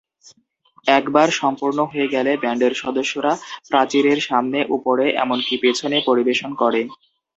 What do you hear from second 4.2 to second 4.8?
সামনে,